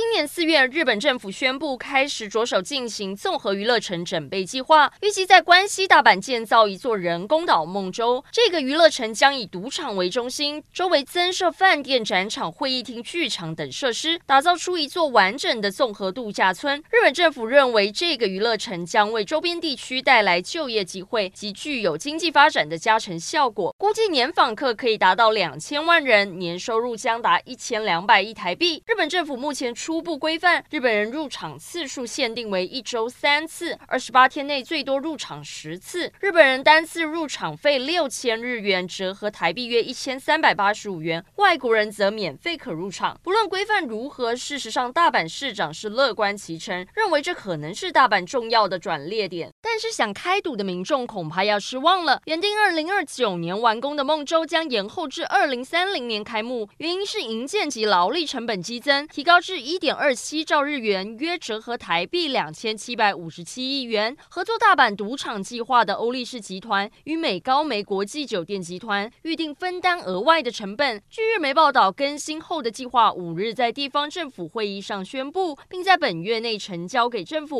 [0.00, 8.24] 今年四月，日本政府宣布开始着手进行综合娱乐城整备计划，预计在关西大阪建造一座人工岛梦洲。
[8.30, 16.78] 这个娱乐城将以赌场为中心，周围增设饭店、展场、会议厅、剧场等设施，打造出一座完整的综合度假村。
[16.90, 28.80] 日本政府认为，这个娱乐城将为周边地区带来就业机会及具有经济发展的加成效果，估计年访客可以达到两千万人，年收入将达一千两百亿台币。
[28.86, 36.12] 日本政府目前初步规范日本人入场次数限定为一周三次，二十八天内最多入场十次。
[36.20, 43.18] 日本人单次入场费六千日元，折合台币约一千三百八十五元；外国人则免费可入场。
[43.22, 49.50] 不论规范如何，事实上大阪市长是乐观其成，认为这可能是大阪重要的转捩点。
[49.62, 52.20] 但是想开赌的民众恐怕要失望了。
[52.26, 60.14] 原定二零二九年完工的梦洲将延后至二零三零年开幕，原因是营建及劳力成本激增，提高至一点二。
[60.14, 64.16] 七兆日元，约折合台币两千七百五十七亿元。
[64.28, 71.00] 合作大阪赌场计划的欧力士集团与美高梅国际酒店集团预定分担额外的成本。
[71.08, 77.58] 据日媒报道，更新后的计划五日在地方政府会议上宣布，并在本月内呈交给政府。